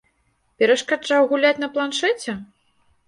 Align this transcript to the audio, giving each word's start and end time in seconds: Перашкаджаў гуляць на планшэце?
Перашкаджаў 0.61 1.29
гуляць 1.33 1.59
на 1.65 1.71
планшэце? 1.77 2.31